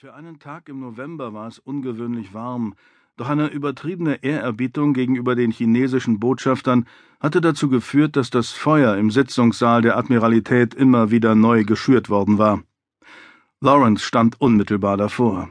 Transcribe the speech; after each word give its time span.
Für 0.00 0.14
einen 0.14 0.38
Tag 0.38 0.68
im 0.68 0.78
November 0.78 1.34
war 1.34 1.48
es 1.48 1.58
ungewöhnlich 1.58 2.32
warm, 2.32 2.76
doch 3.16 3.28
eine 3.28 3.48
übertriebene 3.48 4.22
Ehrerbietung 4.22 4.92
gegenüber 4.92 5.34
den 5.34 5.50
chinesischen 5.50 6.20
Botschaftern 6.20 6.86
hatte 7.18 7.40
dazu 7.40 7.68
geführt, 7.68 8.14
dass 8.14 8.30
das 8.30 8.52
Feuer 8.52 8.96
im 8.96 9.10
Sitzungssaal 9.10 9.82
der 9.82 9.96
Admiralität 9.96 10.72
immer 10.72 11.10
wieder 11.10 11.34
neu 11.34 11.64
geschürt 11.64 12.10
worden 12.10 12.38
war. 12.38 12.62
Lawrence 13.60 14.04
stand 14.04 14.40
unmittelbar 14.40 14.96
davor. 14.96 15.50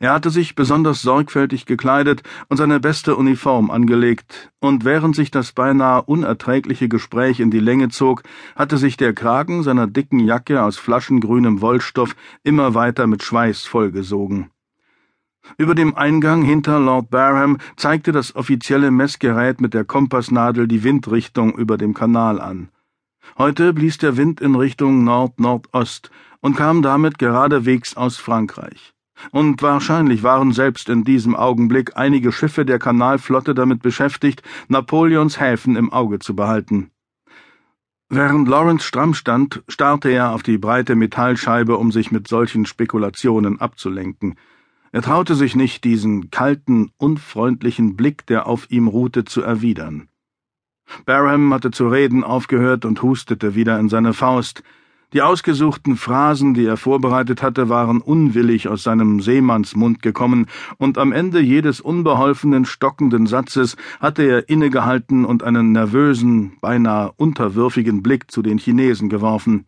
Er 0.00 0.12
hatte 0.12 0.30
sich 0.30 0.54
besonders 0.54 1.02
sorgfältig 1.02 1.66
gekleidet 1.66 2.22
und 2.48 2.56
seine 2.56 2.80
beste 2.80 3.16
Uniform 3.16 3.70
angelegt, 3.70 4.50
und 4.60 4.84
während 4.84 5.16
sich 5.16 5.30
das 5.30 5.52
beinahe 5.52 6.02
unerträgliche 6.02 6.88
Gespräch 6.88 7.40
in 7.40 7.50
die 7.50 7.60
Länge 7.60 7.88
zog, 7.88 8.22
hatte 8.54 8.78
sich 8.78 8.96
der 8.96 9.12
Kragen 9.12 9.62
seiner 9.62 9.86
dicken 9.86 10.20
Jacke 10.20 10.62
aus 10.62 10.76
flaschengrünem 10.76 11.60
Wollstoff 11.60 12.14
immer 12.42 12.74
weiter 12.74 13.06
mit 13.06 13.22
Schweiß 13.22 13.64
vollgesogen. 13.64 14.50
Über 15.56 15.74
dem 15.74 15.96
Eingang 15.96 16.42
hinter 16.42 16.78
Lord 16.78 17.10
Barham 17.10 17.58
zeigte 17.76 18.12
das 18.12 18.36
offizielle 18.36 18.90
Messgerät 18.90 19.60
mit 19.60 19.72
der 19.72 19.84
Kompassnadel 19.84 20.68
die 20.68 20.84
Windrichtung 20.84 21.56
über 21.56 21.78
dem 21.78 21.94
Kanal 21.94 22.40
an. 22.40 22.68
Heute 23.38 23.72
blies 23.72 23.98
der 23.98 24.16
Wind 24.16 24.40
in 24.40 24.54
Richtung 24.54 25.04
Nord-Nordost 25.04 26.10
und 26.40 26.56
kam 26.56 26.82
damit 26.82 27.18
geradewegs 27.18 27.96
aus 27.96 28.16
Frankreich 28.16 28.94
und 29.30 29.62
wahrscheinlich 29.62 30.22
waren 30.22 30.52
selbst 30.52 30.88
in 30.88 31.04
diesem 31.04 31.34
Augenblick 31.36 31.96
einige 31.96 32.32
Schiffe 32.32 32.64
der 32.64 32.78
Kanalflotte 32.78 33.54
damit 33.54 33.82
beschäftigt, 33.82 34.42
Napoleons 34.68 35.40
Häfen 35.40 35.76
im 35.76 35.92
Auge 35.92 36.18
zu 36.18 36.34
behalten. 36.34 36.90
Während 38.10 38.48
Lawrence 38.48 38.86
stramm 38.86 39.12
stand, 39.12 39.62
starrte 39.68 40.08
er 40.08 40.32
auf 40.32 40.42
die 40.42 40.56
breite 40.56 40.94
Metallscheibe, 40.94 41.76
um 41.76 41.92
sich 41.92 42.10
mit 42.10 42.26
solchen 42.26 42.64
Spekulationen 42.64 43.60
abzulenken. 43.60 44.36
Er 44.92 45.02
traute 45.02 45.34
sich 45.34 45.54
nicht, 45.54 45.84
diesen 45.84 46.30
kalten, 46.30 46.90
unfreundlichen 46.96 47.96
Blick, 47.96 48.24
der 48.24 48.46
auf 48.46 48.70
ihm 48.70 48.88
ruhte, 48.88 49.24
zu 49.24 49.42
erwidern. 49.42 50.08
Barham 51.04 51.52
hatte 51.52 51.70
zu 51.70 51.88
reden 51.88 52.24
aufgehört 52.24 52.86
und 52.86 53.02
hustete 53.02 53.54
wieder 53.54 53.78
in 53.78 53.90
seine 53.90 54.14
Faust, 54.14 54.62
die 55.12 55.22
ausgesuchten 55.22 55.96
Phrasen, 55.96 56.54
die 56.54 56.66
er 56.66 56.76
vorbereitet 56.76 57.42
hatte, 57.42 57.68
waren 57.68 58.00
unwillig 58.00 58.68
aus 58.68 58.82
seinem 58.82 59.20
Seemannsmund 59.20 60.02
gekommen, 60.02 60.46
und 60.76 60.98
am 60.98 61.12
Ende 61.12 61.40
jedes 61.40 61.80
unbeholfenen, 61.80 62.66
stockenden 62.66 63.26
Satzes 63.26 63.76
hatte 64.00 64.22
er 64.22 64.48
innegehalten 64.48 65.24
und 65.24 65.42
einen 65.42 65.72
nervösen, 65.72 66.58
beinahe 66.60 67.12
unterwürfigen 67.16 68.02
Blick 68.02 68.30
zu 68.30 68.42
den 68.42 68.58
Chinesen 68.58 69.08
geworfen. 69.08 69.64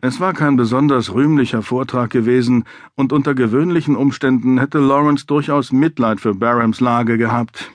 Es 0.00 0.18
war 0.18 0.32
kein 0.32 0.56
besonders 0.56 1.12
rühmlicher 1.12 1.62
Vortrag 1.62 2.08
gewesen, 2.10 2.64
und 2.94 3.12
unter 3.12 3.34
gewöhnlichen 3.34 3.96
Umständen 3.96 4.58
hätte 4.58 4.78
Lawrence 4.78 5.26
durchaus 5.26 5.72
Mitleid 5.72 6.20
für 6.20 6.34
Barhams 6.34 6.80
Lage 6.80 7.18
gehabt. 7.18 7.70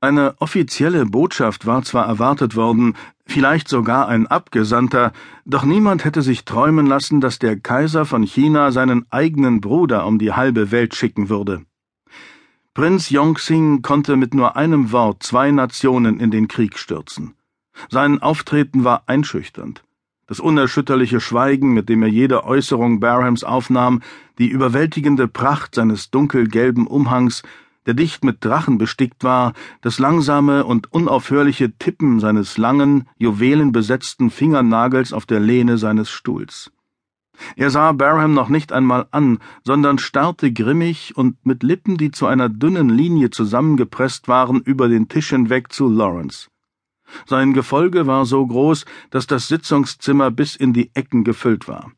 Eine 0.00 0.34
offizielle 0.38 1.06
Botschaft 1.06 1.66
war 1.66 1.82
zwar 1.82 2.06
erwartet 2.06 2.54
worden, 2.54 2.94
vielleicht 3.28 3.68
sogar 3.68 4.08
ein 4.08 4.26
Abgesandter, 4.26 5.12
doch 5.44 5.64
niemand 5.64 6.04
hätte 6.04 6.22
sich 6.22 6.44
träumen 6.44 6.86
lassen, 6.86 7.20
dass 7.20 7.38
der 7.38 7.60
Kaiser 7.60 8.04
von 8.04 8.22
China 8.22 8.72
seinen 8.72 9.06
eigenen 9.10 9.60
Bruder 9.60 10.06
um 10.06 10.18
die 10.18 10.32
halbe 10.32 10.70
Welt 10.70 10.94
schicken 10.94 11.28
würde. 11.28 11.62
Prinz 12.74 13.10
Yongxing 13.10 13.82
konnte 13.82 14.16
mit 14.16 14.34
nur 14.34 14.56
einem 14.56 14.92
Wort 14.92 15.22
zwei 15.22 15.50
Nationen 15.50 16.20
in 16.20 16.30
den 16.30 16.48
Krieg 16.48 16.78
stürzen. 16.78 17.34
Sein 17.90 18.22
Auftreten 18.22 18.84
war 18.84 19.02
einschüchternd. 19.06 19.84
Das 20.26 20.40
unerschütterliche 20.40 21.20
Schweigen, 21.20 21.72
mit 21.72 21.88
dem 21.88 22.02
er 22.02 22.08
jede 22.08 22.44
Äußerung 22.44 23.00
Barhams 23.00 23.44
aufnahm, 23.44 24.02
die 24.38 24.48
überwältigende 24.48 25.26
Pracht 25.26 25.74
seines 25.74 26.10
dunkelgelben 26.10 26.86
Umhangs, 26.86 27.42
der 27.88 27.94
dicht 27.94 28.22
mit 28.22 28.44
Drachen 28.44 28.76
bestickt 28.76 29.24
war, 29.24 29.54
das 29.80 29.98
langsame 29.98 30.66
und 30.66 30.92
unaufhörliche 30.92 31.72
Tippen 31.78 32.20
seines 32.20 32.58
langen, 32.58 33.08
juwelenbesetzten 33.16 34.30
Fingernagels 34.30 35.14
auf 35.14 35.24
der 35.24 35.40
Lehne 35.40 35.78
seines 35.78 36.10
Stuhls. 36.10 36.70
Er 37.56 37.70
sah 37.70 37.92
Barham 37.92 38.34
noch 38.34 38.50
nicht 38.50 38.72
einmal 38.72 39.06
an, 39.10 39.38
sondern 39.64 39.98
starrte 39.98 40.52
grimmig 40.52 41.16
und 41.16 41.46
mit 41.46 41.62
Lippen, 41.62 41.96
die 41.96 42.10
zu 42.10 42.26
einer 42.26 42.50
dünnen 42.50 42.90
Linie 42.90 43.30
zusammengepresst 43.30 44.28
waren, 44.28 44.60
über 44.60 44.88
den 44.88 45.08
Tisch 45.08 45.30
hinweg 45.30 45.72
zu 45.72 45.88
Lawrence. 45.88 46.48
Sein 47.24 47.54
Gefolge 47.54 48.06
war 48.06 48.26
so 48.26 48.46
groß, 48.46 48.84
dass 49.08 49.26
das 49.26 49.48
Sitzungszimmer 49.48 50.30
bis 50.30 50.56
in 50.56 50.74
die 50.74 50.90
Ecken 50.92 51.24
gefüllt 51.24 51.68
war. 51.68 51.90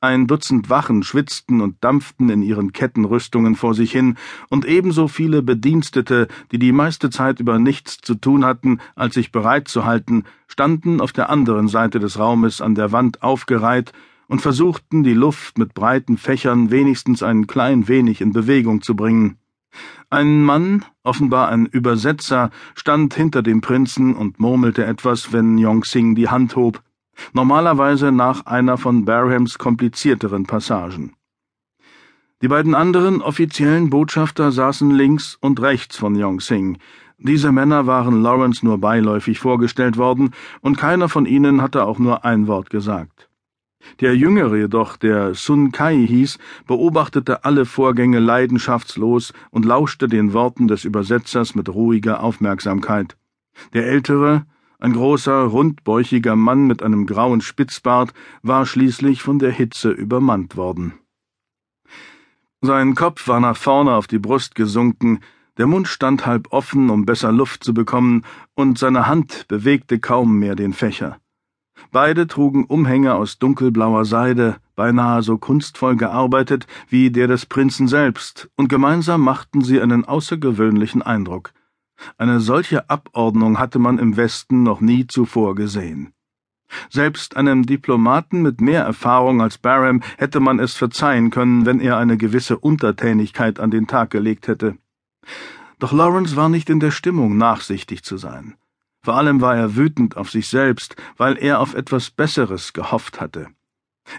Ein 0.00 0.28
Dutzend 0.28 0.70
Wachen 0.70 1.02
schwitzten 1.02 1.60
und 1.60 1.82
dampften 1.82 2.30
in 2.30 2.40
ihren 2.40 2.72
Kettenrüstungen 2.72 3.56
vor 3.56 3.74
sich 3.74 3.90
hin, 3.90 4.16
und 4.48 4.64
ebenso 4.64 5.08
viele 5.08 5.42
Bedienstete, 5.42 6.28
die 6.52 6.60
die 6.60 6.70
meiste 6.70 7.10
Zeit 7.10 7.40
über 7.40 7.58
nichts 7.58 7.98
zu 7.98 8.14
tun 8.14 8.44
hatten, 8.44 8.78
als 8.94 9.14
sich 9.14 9.32
bereit 9.32 9.66
zu 9.66 9.84
halten, 9.84 10.22
standen 10.46 11.00
auf 11.00 11.12
der 11.12 11.30
anderen 11.30 11.66
Seite 11.66 11.98
des 11.98 12.16
Raumes 12.16 12.60
an 12.60 12.76
der 12.76 12.92
Wand 12.92 13.24
aufgereiht 13.24 13.92
und 14.28 14.40
versuchten, 14.40 15.02
die 15.02 15.14
Luft 15.14 15.58
mit 15.58 15.74
breiten 15.74 16.16
Fächern 16.16 16.70
wenigstens 16.70 17.24
ein 17.24 17.48
klein 17.48 17.88
wenig 17.88 18.20
in 18.20 18.32
Bewegung 18.32 18.82
zu 18.82 18.94
bringen. 18.94 19.36
Ein 20.10 20.44
Mann, 20.44 20.84
offenbar 21.02 21.48
ein 21.48 21.66
Übersetzer, 21.66 22.50
stand 22.76 23.14
hinter 23.14 23.42
dem 23.42 23.62
Prinzen 23.62 24.14
und 24.14 24.38
murmelte 24.38 24.84
etwas, 24.86 25.32
wenn 25.32 25.58
Yong 25.58 25.82
Sing 25.82 26.14
die 26.14 26.28
Hand 26.28 26.54
hob, 26.54 26.82
normalerweise 27.32 28.12
nach 28.12 28.46
einer 28.46 28.78
von 28.78 29.04
Barhams 29.04 29.58
komplizierteren 29.58 30.46
Passagen. 30.46 31.14
Die 32.40 32.48
beiden 32.48 32.74
anderen 32.74 33.20
offiziellen 33.20 33.90
Botschafter 33.90 34.52
saßen 34.52 34.90
links 34.90 35.36
und 35.40 35.60
rechts 35.60 35.96
von 35.96 36.14
Yong 36.14 36.40
Sing. 36.40 36.78
Diese 37.18 37.50
Männer 37.50 37.86
waren 37.88 38.22
Lawrence 38.22 38.64
nur 38.64 38.78
beiläufig 38.78 39.40
vorgestellt 39.40 39.96
worden, 39.96 40.30
und 40.60 40.78
keiner 40.78 41.08
von 41.08 41.26
ihnen 41.26 41.60
hatte 41.60 41.84
auch 41.84 41.98
nur 41.98 42.24
ein 42.24 42.46
Wort 42.46 42.70
gesagt. 42.70 43.28
Der 44.00 44.16
Jüngere 44.16 44.56
jedoch, 44.56 44.96
der 44.96 45.34
Sun 45.34 45.72
Kai 45.72 46.06
hieß, 46.06 46.38
beobachtete 46.66 47.44
alle 47.44 47.64
Vorgänge 47.64 48.20
leidenschaftslos 48.20 49.32
und 49.50 49.64
lauschte 49.64 50.06
den 50.06 50.32
Worten 50.32 50.68
des 50.68 50.84
Übersetzers 50.84 51.54
mit 51.54 51.68
ruhiger 51.68 52.22
Aufmerksamkeit. 52.22 53.16
Der 53.72 53.86
Ältere, 53.86 54.46
ein 54.80 54.92
großer, 54.92 55.42
rundbäuchiger 55.42 56.36
Mann 56.36 56.66
mit 56.66 56.82
einem 56.82 57.06
grauen 57.06 57.40
Spitzbart 57.40 58.14
war 58.42 58.64
schließlich 58.64 59.22
von 59.22 59.40
der 59.40 59.50
Hitze 59.50 59.90
übermannt 59.90 60.56
worden. 60.56 60.94
Sein 62.60 62.94
Kopf 62.94 63.26
war 63.26 63.40
nach 63.40 63.56
vorne 63.56 63.92
auf 63.94 64.06
die 64.06 64.18
Brust 64.18 64.54
gesunken, 64.54 65.20
der 65.56 65.66
Mund 65.66 65.88
stand 65.88 66.26
halb 66.26 66.52
offen, 66.52 66.90
um 66.90 67.04
besser 67.04 67.32
Luft 67.32 67.64
zu 67.64 67.74
bekommen, 67.74 68.22
und 68.54 68.78
seine 68.78 69.08
Hand 69.08 69.46
bewegte 69.48 69.98
kaum 69.98 70.38
mehr 70.38 70.54
den 70.54 70.72
Fächer. 70.72 71.18
Beide 71.90 72.28
trugen 72.28 72.64
Umhänge 72.64 73.14
aus 73.14 73.38
dunkelblauer 73.38 74.04
Seide, 74.04 74.56
beinahe 74.76 75.22
so 75.22 75.38
kunstvoll 75.38 75.96
gearbeitet 75.96 76.68
wie 76.88 77.10
der 77.10 77.26
des 77.26 77.46
Prinzen 77.46 77.88
selbst, 77.88 78.48
und 78.56 78.68
gemeinsam 78.68 79.22
machten 79.22 79.62
sie 79.62 79.80
einen 79.80 80.04
außergewöhnlichen 80.04 81.02
Eindruck. 81.02 81.52
Eine 82.16 82.40
solche 82.40 82.88
Abordnung 82.88 83.58
hatte 83.58 83.78
man 83.78 83.98
im 83.98 84.16
Westen 84.16 84.62
noch 84.62 84.80
nie 84.80 85.06
zuvor 85.06 85.54
gesehen. 85.54 86.12
Selbst 86.90 87.36
einem 87.36 87.64
Diplomaten 87.64 88.42
mit 88.42 88.60
mehr 88.60 88.82
Erfahrung 88.82 89.40
als 89.40 89.58
Barham 89.58 90.02
hätte 90.18 90.40
man 90.40 90.58
es 90.58 90.74
verzeihen 90.74 91.30
können, 91.30 91.66
wenn 91.66 91.80
er 91.80 91.96
eine 91.96 92.16
gewisse 92.16 92.58
Untertänigkeit 92.58 93.58
an 93.58 93.70
den 93.70 93.86
Tag 93.86 94.10
gelegt 94.10 94.48
hätte. 94.48 94.76
Doch 95.78 95.92
Lawrence 95.92 96.36
war 96.36 96.48
nicht 96.48 96.70
in 96.70 96.80
der 96.80 96.90
Stimmung, 96.90 97.36
nachsichtig 97.36 98.02
zu 98.02 98.16
sein. 98.16 98.56
Vor 99.02 99.14
allem 99.14 99.40
war 99.40 99.56
er 99.56 99.76
wütend 99.76 100.16
auf 100.16 100.30
sich 100.30 100.48
selbst, 100.48 100.96
weil 101.16 101.38
er 101.38 101.60
auf 101.60 101.74
etwas 101.74 102.10
Besseres 102.10 102.72
gehofft 102.72 103.20
hatte. 103.20 103.48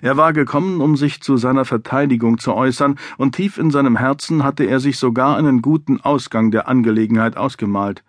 Er 0.02 0.18
war 0.18 0.34
gekommen, 0.34 0.82
um 0.82 0.96
sich 0.96 1.22
zu 1.22 1.38
seiner 1.38 1.66
Verteidigung 1.66 2.38
zu 2.38 2.54
äußern, 2.54 2.98
und 3.18 3.36
tief 3.36 3.58
in 3.58 3.72
seinem 3.72 3.98
Herzen 3.98 4.44
hatte 4.44 4.64
er 4.66 4.80
sich 4.80 4.98
sogar 4.98 5.38
einen 5.38 5.62
guten 5.62 6.00
Ausgang 6.02 6.52
der 6.52 6.68
Angelegenheit 6.68 7.38
ausgemalt. 7.38 8.04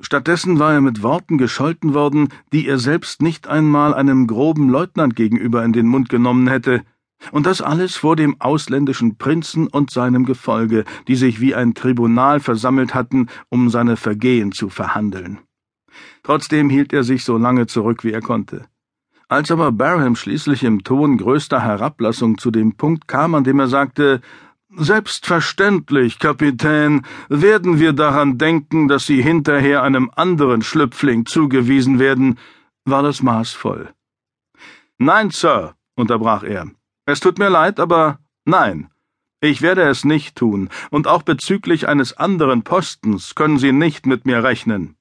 Stattdessen 0.00 0.58
war 0.58 0.72
er 0.72 0.80
mit 0.80 1.02
Worten 1.02 1.38
gescholten 1.38 1.94
worden, 1.94 2.28
die 2.52 2.66
er 2.66 2.78
selbst 2.78 3.22
nicht 3.22 3.46
einmal 3.46 3.94
einem 3.94 4.26
groben 4.26 4.68
Leutnant 4.68 5.16
gegenüber 5.16 5.64
in 5.64 5.72
den 5.72 5.86
Mund 5.86 6.08
genommen 6.08 6.48
hätte, 6.48 6.82
und 7.32 7.46
das 7.46 7.62
alles 7.62 7.96
vor 7.96 8.16
dem 8.16 8.40
ausländischen 8.40 9.16
Prinzen 9.16 9.66
und 9.66 9.90
seinem 9.90 10.24
Gefolge, 10.24 10.84
die 11.08 11.16
sich 11.16 11.40
wie 11.40 11.54
ein 11.54 11.74
Tribunal 11.74 12.40
versammelt 12.40 12.94
hatten, 12.94 13.28
um 13.48 13.70
seine 13.70 13.96
Vergehen 13.96 14.52
zu 14.52 14.68
verhandeln. 14.68 15.38
Trotzdem 16.22 16.70
hielt 16.70 16.92
er 16.92 17.04
sich 17.04 17.24
so 17.24 17.38
lange 17.38 17.66
zurück, 17.66 18.04
wie 18.04 18.12
er 18.12 18.20
konnte. 18.20 18.66
Als 19.34 19.50
aber 19.50 19.72
Barham 19.72 20.14
schließlich 20.14 20.62
im 20.62 20.84
Ton 20.84 21.18
größter 21.18 21.60
Herablassung 21.60 22.38
zu 22.38 22.52
dem 22.52 22.76
Punkt 22.76 23.08
kam, 23.08 23.34
an 23.34 23.42
dem 23.42 23.58
er 23.58 23.66
sagte 23.66 24.20
Selbstverständlich, 24.76 26.20
Kapitän, 26.20 27.02
werden 27.28 27.80
wir 27.80 27.94
daran 27.94 28.38
denken, 28.38 28.86
dass 28.86 29.06
Sie 29.06 29.22
hinterher 29.22 29.82
einem 29.82 30.12
anderen 30.14 30.62
Schlüpfling 30.62 31.26
zugewiesen 31.26 31.98
werden, 31.98 32.38
war 32.84 33.02
das 33.02 33.24
Maß 33.24 33.50
voll. 33.50 33.92
Nein, 34.98 35.30
Sir, 35.30 35.74
unterbrach 35.96 36.44
er. 36.44 36.70
Es 37.04 37.18
tut 37.18 37.40
mir 37.40 37.48
leid, 37.48 37.80
aber 37.80 38.20
nein. 38.44 38.88
Ich 39.40 39.62
werde 39.62 39.82
es 39.82 40.04
nicht 40.04 40.36
tun, 40.36 40.68
und 40.92 41.08
auch 41.08 41.24
bezüglich 41.24 41.88
eines 41.88 42.16
anderen 42.16 42.62
Postens 42.62 43.34
können 43.34 43.58
Sie 43.58 43.72
nicht 43.72 44.06
mit 44.06 44.26
mir 44.26 44.44
rechnen. 44.44 44.94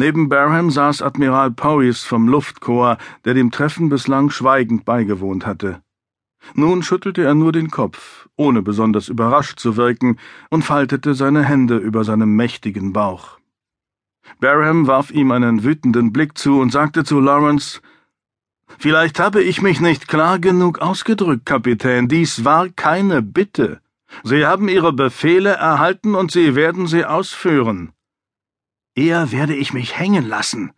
Neben 0.00 0.30
Barham 0.30 0.70
saß 0.70 1.02
Admiral 1.02 1.50
Powys 1.50 2.04
vom 2.04 2.26
Luftkorps, 2.26 3.02
der 3.26 3.34
dem 3.34 3.50
Treffen 3.50 3.90
bislang 3.90 4.30
schweigend 4.30 4.86
beigewohnt 4.86 5.44
hatte. 5.44 5.82
Nun 6.54 6.82
schüttelte 6.82 7.22
er 7.22 7.34
nur 7.34 7.52
den 7.52 7.70
Kopf, 7.70 8.26
ohne 8.34 8.62
besonders 8.62 9.10
überrascht 9.10 9.58
zu 9.60 9.76
wirken, 9.76 10.16
und 10.48 10.64
faltete 10.64 11.12
seine 11.12 11.42
Hände 11.42 11.76
über 11.76 12.02
seinem 12.04 12.34
mächtigen 12.34 12.94
Bauch. 12.94 13.38
Barham 14.40 14.86
warf 14.86 15.10
ihm 15.10 15.32
einen 15.32 15.64
wütenden 15.64 16.14
Blick 16.14 16.38
zu 16.38 16.60
und 16.60 16.72
sagte 16.72 17.04
zu 17.04 17.20
Lawrence 17.20 17.82
Vielleicht 18.78 19.20
habe 19.20 19.42
ich 19.42 19.60
mich 19.60 19.82
nicht 19.82 20.08
klar 20.08 20.38
genug 20.38 20.78
ausgedrückt, 20.78 21.44
Kapitän. 21.44 22.08
Dies 22.08 22.42
war 22.42 22.70
keine 22.70 23.20
Bitte. 23.20 23.82
Sie 24.24 24.46
haben 24.46 24.70
Ihre 24.70 24.94
Befehle 24.94 25.50
erhalten 25.50 26.14
und 26.14 26.30
Sie 26.30 26.54
werden 26.54 26.86
sie 26.86 27.04
ausführen. 27.04 27.92
Eher 29.00 29.32
werde 29.32 29.56
ich 29.56 29.72
mich 29.72 29.98
hängen 29.98 30.28
lassen, 30.28 30.72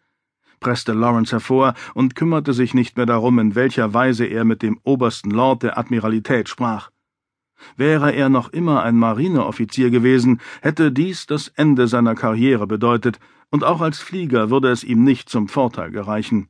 presste 0.60 0.92
Lawrence 0.92 1.32
hervor 1.32 1.74
und 1.92 2.14
kümmerte 2.14 2.52
sich 2.52 2.72
nicht 2.72 2.96
mehr 2.96 3.04
darum, 3.04 3.40
in 3.40 3.56
welcher 3.56 3.94
Weise 3.94 4.26
er 4.26 4.44
mit 4.44 4.62
dem 4.62 4.78
obersten 4.84 5.32
Lord 5.32 5.64
der 5.64 5.76
Admiralität 5.76 6.48
sprach. 6.48 6.92
Wäre 7.76 8.12
er 8.12 8.28
noch 8.28 8.50
immer 8.50 8.84
ein 8.84 8.96
Marineoffizier 8.96 9.90
gewesen, 9.90 10.40
hätte 10.60 10.92
dies 10.92 11.26
das 11.26 11.48
Ende 11.48 11.88
seiner 11.88 12.14
Karriere 12.14 12.68
bedeutet, 12.68 13.18
und 13.50 13.64
auch 13.64 13.80
als 13.80 13.98
Flieger 13.98 14.50
würde 14.50 14.70
es 14.70 14.84
ihm 14.84 15.02
nicht 15.02 15.28
zum 15.28 15.48
Vorteil 15.48 15.90
gereichen. 15.90 16.46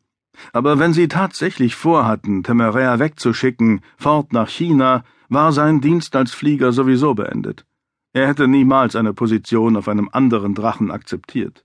Aber 0.53 0.79
wenn 0.79 0.93
sie 0.93 1.09
tatsächlich 1.09 1.75
vorhatten, 1.75 2.43
Temeraire 2.43 2.99
wegzuschicken, 2.99 3.81
fort 3.97 4.35
nach 4.35 4.51
China, 4.51 5.05
war 5.31 5.53
sein 5.53 5.81
Dienst 5.81 6.15
als 6.17 6.35
Flieger 6.35 6.73
sowieso 6.73 7.15
beendet. 7.15 7.65
Er 8.13 8.29
hätte 8.29 8.47
niemals 8.47 8.95
eine 8.95 9.15
Position 9.15 9.77
auf 9.77 9.89
einem 9.89 10.09
anderen 10.13 10.55
Drachen 10.55 10.91
akzeptiert. 10.91 11.65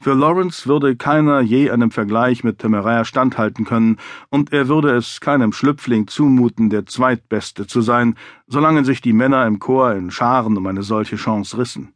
Für 0.00 0.14
Lawrence 0.14 0.66
würde 0.68 0.94
keiner 0.96 1.40
je 1.40 1.70
einem 1.70 1.90
Vergleich 1.90 2.44
mit 2.44 2.58
Temeraire 2.58 3.04
standhalten 3.04 3.64
können, 3.64 3.96
und 4.28 4.52
er 4.52 4.68
würde 4.68 4.94
es 4.94 5.20
keinem 5.20 5.52
Schlüpfling 5.52 6.06
zumuten, 6.06 6.70
der 6.70 6.86
Zweitbeste 6.86 7.66
zu 7.66 7.80
sein, 7.80 8.14
solange 8.46 8.84
sich 8.84 9.00
die 9.00 9.12
Männer 9.12 9.46
im 9.46 9.58
Chor 9.58 9.94
in 9.94 10.10
Scharen 10.10 10.56
um 10.56 10.66
eine 10.66 10.82
solche 10.82 11.16
Chance 11.16 11.58
rissen. 11.58 11.94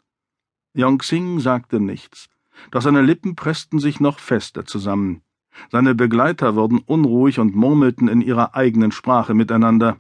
Yongxing 0.75 1.39
sagte 1.39 1.79
nichts, 1.79 2.29
doch 2.71 2.83
seine 2.83 3.03
Lippen 3.03 3.37
pressten 3.37 3.79
sich 3.79 4.01
noch 4.01 4.19
fester 4.19 4.65
zusammen. 4.65 5.23
Seine 5.71 5.95
Begleiter 5.95 6.57
wurden 6.57 6.79
unruhig 6.79 7.39
und 7.39 7.55
murmelten 7.55 8.09
in 8.09 8.21
ihrer 8.21 8.55
eigenen 8.55 8.91
Sprache 8.91 9.35
miteinander. 9.35 9.99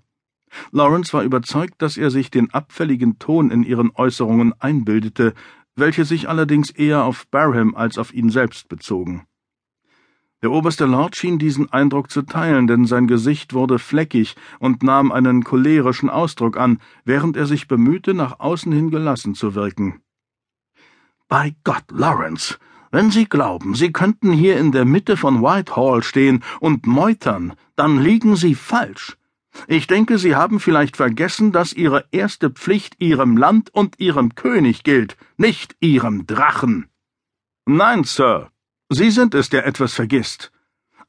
Lawrence 0.70 1.12
war 1.12 1.22
überzeugt, 1.22 1.81
dass 1.82 1.96
er 1.96 2.10
sich 2.10 2.31
den 2.31 2.52
abfälligen 2.52 3.19
Ton 3.19 3.50
in 3.50 3.62
ihren 3.62 3.90
Äußerungen 3.94 4.54
einbildete, 4.58 5.34
welche 5.76 6.04
sich 6.04 6.28
allerdings 6.28 6.70
eher 6.70 7.04
auf 7.04 7.26
Barham 7.28 7.75
als 7.75 7.99
auf 7.99 8.12
ihn 8.12 8.31
selbst 8.31 8.69
bezogen. 8.69 9.26
Der 10.43 10.50
oberste 10.50 10.87
Lord 10.87 11.14
schien 11.14 11.38
diesen 11.38 11.72
Eindruck 11.72 12.10
zu 12.10 12.22
teilen, 12.22 12.66
denn 12.66 12.84
sein 12.84 13.06
Gesicht 13.06 13.54
wurde 13.54 13.78
fleckig 13.78 14.34
und 14.58 14.82
nahm 14.82 15.12
einen 15.12 15.44
cholerischen 15.44 16.10
Ausdruck 16.10 16.56
an, 16.56 16.81
während 17.05 17.37
er 17.37 17.46
sich 17.46 17.69
bemühte, 17.69 18.12
nach 18.12 18.40
außen 18.40 18.72
hin 18.72 18.90
gelassen 18.90 19.37
zu 19.37 19.55
wirken. 19.55 20.00
Bei 21.28 21.55
Gott, 21.62 21.84
Lawrence, 21.93 22.58
wenn 22.90 23.12
Sie 23.12 23.26
glauben, 23.26 23.75
Sie 23.76 23.93
könnten 23.93 24.32
hier 24.32 24.58
in 24.58 24.72
der 24.72 24.84
Mitte 24.84 25.16
von 25.16 25.43
Whitehall 25.43 26.02
stehen 26.02 26.43
und 26.58 26.87
meutern, 26.87 27.55
dann 27.76 28.02
liegen 28.02 28.34
Sie 28.34 28.56
falsch. 28.56 29.16
Ich 29.66 29.87
denke, 29.87 30.19
Sie 30.19 30.34
haben 30.34 30.60
vielleicht 30.60 30.96
vergessen, 30.96 31.52
dass 31.52 31.72
Ihre 31.72 32.06
erste 32.10 32.50
Pflicht 32.50 32.96
Ihrem 32.99 33.37
Land 33.37 33.70
und 33.75 34.00
Ihrem 34.00 34.34
König 34.34 34.82
gilt, 34.82 35.16
nicht 35.37 35.76
Ihrem 35.81 36.26
Drachen. 36.26 36.88
Nein, 37.66 38.04
Sir, 38.04 38.50
Sie 38.88 39.10
sind 39.10 39.34
es, 39.34 39.49
der 39.49 39.66
etwas 39.66 39.94
vergisst. 39.94 40.52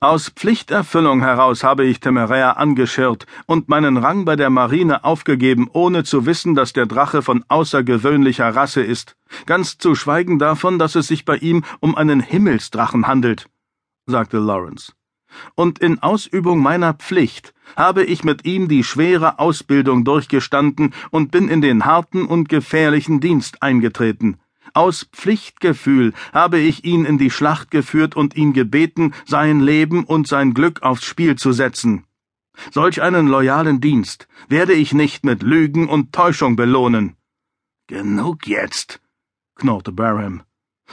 Aus 0.04 0.28
Pflichterfüllung 0.28 1.22
heraus 1.22 1.64
habe 1.64 1.86
ich 1.86 2.02
Temeraire 2.02 2.58
angeschirrt 2.58 3.26
und 3.46 3.70
meinen 3.70 3.96
Rang 3.96 4.26
bei 4.26 4.36
der 4.36 4.50
Marine 4.50 5.06
aufgegeben, 5.06 5.70
ohne 5.72 6.04
zu 6.04 6.26
wissen, 6.26 6.56
dass 6.56 6.74
der 6.74 6.88
Drache 6.88 7.22
von 7.22 7.46
außergewöhnlicher 7.48 8.54
Rasse 8.54 8.82
ist, 8.84 9.16
ganz 9.46 9.78
zu 9.78 9.96
schweigen 9.96 10.40
davon, 10.40 10.78
dass 10.78 10.96
es 10.96 11.08
sich 11.08 11.24
bei 11.24 11.38
ihm 11.38 11.64
um 11.80 11.96
einen 11.96 12.20
Himmelsdrachen 12.20 13.08
handelt, 13.08 13.50
sagte 14.06 14.40
Lawrence. 14.40 14.92
Und 15.56 15.80
in 15.80 16.00
Ausübung 16.00 16.62
meiner 16.62 16.94
Pflicht 16.94 17.54
habe 17.76 18.04
ich 18.04 18.24
mit 18.24 18.46
ihm 18.46 18.68
die 18.68 18.84
schwere 18.84 19.40
Ausbildung 19.40 20.04
durchgestanden 20.04 20.94
und 21.12 21.32
bin 21.32 21.48
in 21.48 21.62
den 21.62 21.86
harten 21.86 22.26
und 22.26 22.50
gefährlichen 22.50 23.20
Dienst 23.20 23.62
eingetreten. 23.62 24.38
Aus 24.74 25.08
Pflichtgefühl 25.12 26.14
habe 26.34 26.60
ich 26.60 26.84
ihn 26.84 27.06
in 27.06 27.18
die 27.18 27.30
Schlacht 27.30 27.70
geführt 27.70 28.16
und 28.16 28.36
ihn 28.36 28.54
gebeten, 28.54 29.14
sein 29.26 29.60
Leben 29.60 30.04
und 30.04 30.28
sein 30.28 30.54
Glück 30.54 30.82
aufs 30.82 31.04
Spiel 31.04 31.36
zu 31.36 31.52
setzen. 31.52 32.06
Solch 32.72 33.02
einen 33.02 33.28
loyalen 33.28 33.82
Dienst 33.82 34.28
werde 34.48 34.74
ich 34.74 34.94
nicht 34.94 35.26
mit 35.26 35.44
Lügen 35.44 35.90
und 35.90 36.14
Täuschung 36.14 36.56
belohnen. 36.56 37.16
Genug 37.88 38.48
jetzt, 38.48 39.02
knurrte 39.56 39.92
Barham. 39.92 40.44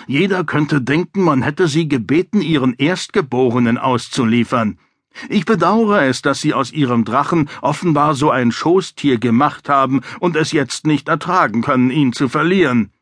Jeder 0.06 0.44
könnte 0.44 0.81
denken, 0.81 1.23
man 1.23 1.43
hätte 1.43 1.69
sie 1.69 1.88
gebeten, 1.88 2.41
ihren 2.41 2.75
Erstgeborenen 2.75 3.79
auszuliefern. 3.79 4.79
Ich 5.29 5.44
bedauere 5.44 6.02
es, 6.02 6.23
dass 6.23 6.41
Sie 6.41 6.55
aus 6.55 6.73
Ihrem 6.73 7.05
Drachen 7.05 7.49
offenbar 7.62 8.14
so 8.14 8.31
ein 8.31 8.52
Schoßtier 8.52 9.19
gemacht 9.19 9.69
haben 9.69 10.02
und 10.20 10.37
es 10.37 10.52
jetzt 10.52 10.87
nicht 10.87 11.08
ertragen 11.08 11.62
können, 11.62 11.91
ihn 11.91 12.12
zu 12.12 12.29
verlieren. 12.29 12.93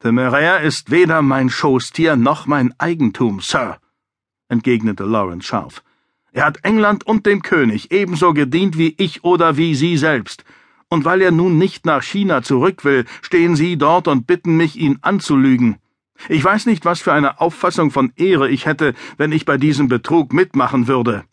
Temeraire 0.00 0.62
ist 0.62 0.90
weder 0.90 1.22
mein 1.22 1.50
Schoßtier 1.50 2.16
noch 2.16 2.46
mein 2.46 2.72
Eigentum, 2.78 3.40
Sir, 3.40 3.78
entgegnete 4.48 5.04
Lawrence 5.04 5.46
scharf. 5.46 5.82
Er 6.32 6.44
hat 6.44 6.58
England 6.62 7.06
und 7.06 7.26
dem 7.26 7.42
König 7.42 7.90
ebenso 7.90 8.32
gedient 8.32 8.78
wie 8.78 8.94
ich 8.96 9.24
oder 9.24 9.56
wie 9.56 9.74
Sie 9.74 9.96
selbst, 9.96 10.44
und 10.88 11.04
weil 11.04 11.20
er 11.22 11.30
nun 11.30 11.58
nicht 11.58 11.86
nach 11.86 12.02
China 12.02 12.42
zurück 12.42 12.84
will, 12.84 13.04
stehen 13.22 13.56
Sie 13.56 13.76
dort 13.76 14.08
und 14.08 14.26
bitten 14.26 14.56
mich, 14.56 14.76
ihn 14.76 14.98
anzulügen. 15.02 15.76
Ich 16.28 16.42
weiß 16.42 16.66
nicht, 16.66 16.84
was 16.84 17.00
für 17.00 17.12
eine 17.12 17.40
Auffassung 17.40 17.90
von 17.90 18.12
Ehre 18.16 18.48
ich 18.48 18.66
hätte, 18.66 18.94
wenn 19.16 19.32
ich 19.32 19.44
bei 19.44 19.56
diesem 19.56 19.88
Betrug 19.88 20.32
mitmachen 20.32 20.88
würde. 20.88 21.24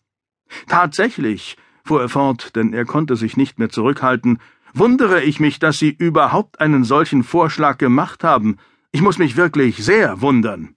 Tatsächlich, 0.68 1.56
fuhr 1.84 2.02
er 2.02 2.08
fort, 2.08 2.54
denn 2.54 2.72
er 2.72 2.84
konnte 2.84 3.16
sich 3.16 3.36
nicht 3.36 3.58
mehr 3.58 3.68
zurückhalten, 3.68 4.38
wundere 4.74 5.22
ich 5.22 5.40
mich, 5.40 5.58
dass 5.58 5.78
Sie 5.78 5.90
überhaupt 5.90 6.60
einen 6.60 6.84
solchen 6.84 7.24
Vorschlag 7.24 7.78
gemacht 7.78 8.22
haben. 8.22 8.58
Ich 8.92 9.00
muss 9.00 9.18
mich 9.18 9.36
wirklich 9.36 9.78
sehr 9.84 10.20
wundern. 10.20 10.76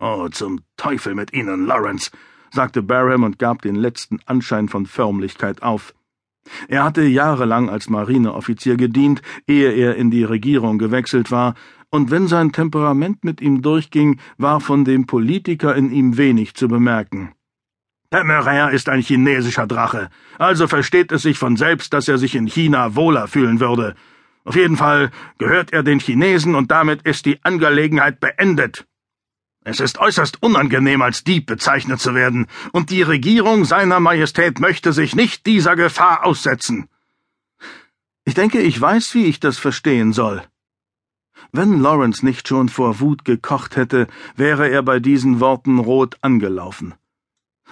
Oh, 0.00 0.28
zum 0.28 0.62
Teufel 0.76 1.14
mit 1.14 1.32
Ihnen, 1.32 1.66
Lawrence, 1.66 2.10
sagte 2.50 2.82
Barham 2.82 3.22
und 3.22 3.38
gab 3.38 3.62
den 3.62 3.76
letzten 3.76 4.18
Anschein 4.26 4.68
von 4.68 4.86
Förmlichkeit 4.86 5.62
auf. 5.62 5.94
Er 6.68 6.84
hatte 6.84 7.02
jahrelang 7.02 7.70
als 7.70 7.88
Marineoffizier 7.88 8.76
gedient, 8.76 9.22
ehe 9.46 9.72
er 9.72 9.96
in 9.96 10.10
die 10.10 10.24
Regierung 10.24 10.78
gewechselt 10.78 11.30
war, 11.30 11.54
und 11.90 12.10
wenn 12.10 12.26
sein 12.26 12.52
Temperament 12.52 13.22
mit 13.22 13.40
ihm 13.40 13.60
durchging, 13.60 14.18
war 14.38 14.60
von 14.60 14.84
dem 14.84 15.06
Politiker 15.06 15.76
in 15.76 15.92
ihm 15.92 16.16
wenig 16.16 16.54
zu 16.54 16.66
bemerken. 16.66 17.32
Temeraire 18.10 18.72
ist 18.72 18.88
ein 18.88 19.00
chinesischer 19.00 19.66
Drache, 19.66 20.10
also 20.38 20.68
versteht 20.68 21.12
es 21.12 21.22
sich 21.22 21.38
von 21.38 21.56
selbst, 21.56 21.92
dass 21.92 22.08
er 22.08 22.18
sich 22.18 22.34
in 22.34 22.46
China 22.46 22.94
wohler 22.94 23.26
fühlen 23.28 23.60
würde. 23.60 23.94
Auf 24.44 24.56
jeden 24.56 24.76
Fall 24.76 25.10
gehört 25.38 25.72
er 25.72 25.82
den 25.82 26.00
Chinesen 26.00 26.54
und 26.54 26.70
damit 26.70 27.02
ist 27.02 27.26
die 27.26 27.42
Angelegenheit 27.44 28.20
beendet. 28.20 28.86
Es 29.64 29.78
ist 29.78 29.98
äußerst 29.98 30.42
unangenehm, 30.42 31.02
als 31.02 31.22
Dieb 31.22 31.46
bezeichnet 31.46 32.00
zu 32.00 32.14
werden, 32.14 32.48
und 32.72 32.90
die 32.90 33.02
Regierung 33.02 33.64
seiner 33.64 34.00
Majestät 34.00 34.58
möchte 34.58 34.92
sich 34.92 35.14
nicht 35.14 35.46
dieser 35.46 35.76
Gefahr 35.76 36.24
aussetzen. 36.24 36.88
Ich 38.24 38.34
denke, 38.34 38.60
ich 38.60 38.80
weiß, 38.80 39.14
wie 39.14 39.26
ich 39.26 39.38
das 39.38 39.58
verstehen 39.58 40.12
soll. 40.12 40.42
Wenn 41.52 41.80
Lawrence 41.80 42.24
nicht 42.24 42.48
schon 42.48 42.68
vor 42.68 42.98
Wut 43.00 43.24
gekocht 43.24 43.76
hätte, 43.76 44.08
wäre 44.36 44.68
er 44.68 44.82
bei 44.82 45.00
diesen 45.00 45.38
Worten 45.38 45.78
rot 45.78 46.16
angelaufen. 46.22 46.94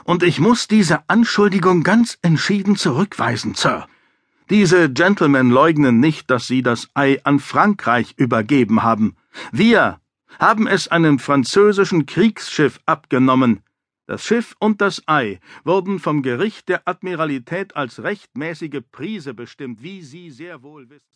Und 0.04 0.22
ich 0.22 0.40
muss 0.40 0.68
diese 0.68 1.08
Anschuldigung 1.08 1.82
ganz 1.82 2.18
entschieden 2.22 2.76
zurückweisen, 2.76 3.54
Sir. 3.54 3.86
Diese 4.48 4.90
Gentlemen 4.90 5.50
leugnen 5.50 6.00
nicht, 6.00 6.30
dass 6.30 6.48
sie 6.48 6.62
das 6.62 6.88
Ei 6.94 7.20
an 7.24 7.38
Frankreich 7.38 8.14
übergeben 8.16 8.82
haben. 8.82 9.16
Wir 9.52 9.99
haben 10.38 10.66
es 10.66 10.88
einem 10.88 11.18
französischen 11.18 12.06
Kriegsschiff 12.06 12.78
abgenommen. 12.86 13.62
Das 14.06 14.24
Schiff 14.24 14.56
und 14.58 14.80
das 14.80 15.02
Ei 15.06 15.38
wurden 15.64 16.00
vom 16.00 16.22
Gericht 16.22 16.68
der 16.68 16.86
Admiralität 16.86 17.76
als 17.76 18.02
rechtmäßige 18.02 18.80
Prise 18.90 19.34
bestimmt, 19.34 19.82
wie 19.82 20.02
Sie 20.02 20.30
sehr 20.30 20.62
wohl 20.62 20.90
wissen. 20.90 21.06